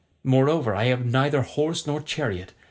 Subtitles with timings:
[0.23, 2.53] Moreover I have neither horse nor chariot.